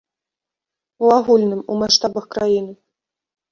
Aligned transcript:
У 1.03 1.11
агульным, 1.17 1.61
у 1.75 1.79
маштабах 1.83 2.25
краіны. 2.35 2.73